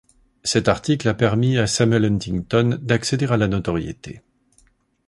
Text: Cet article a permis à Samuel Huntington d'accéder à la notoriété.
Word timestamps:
Cet 0.43 0.67
article 0.67 1.07
a 1.09 1.13
permis 1.13 1.59
à 1.59 1.67
Samuel 1.67 2.05
Huntington 2.05 2.79
d'accéder 2.81 3.27
à 3.27 3.37
la 3.37 3.47
notoriété. 3.47 4.23